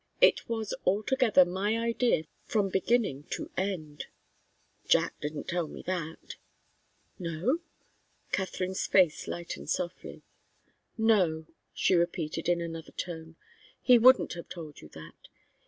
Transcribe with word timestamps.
"It 0.19 0.49
was 0.49 0.73
altogether 0.83 1.45
my 1.45 1.77
idea 1.77 2.23
from 2.45 2.69
beginning 2.69 3.25
to 3.33 3.51
end" 3.55 4.07
"Jack 4.87 5.21
didn't 5.21 5.47
tell 5.47 5.67
me 5.67 5.83
that" 5.83 6.37
"No?" 7.19 7.59
Katharine's 8.31 8.87
face 8.87 9.27
lightened 9.27 9.69
softly. 9.69 10.23
"No," 10.97 11.45
she 11.75 11.93
repeated, 11.93 12.49
in 12.49 12.61
another 12.61 12.91
tone. 12.93 13.35
"He 13.79 13.99
wouldn't 13.99 14.33
have 14.33 14.49
told 14.49 14.81
you 14.81 14.89
that. 14.89 15.27